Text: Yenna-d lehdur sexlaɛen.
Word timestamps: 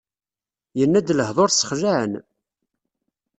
Yenna-d 0.79 1.13
lehdur 1.17 1.49
sexlaɛen. 1.51 2.11